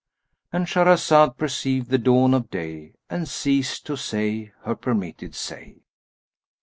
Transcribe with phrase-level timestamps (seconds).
[0.51, 5.83] —And Shahrazad perceived the dawn of day and ceased to say her permitted say.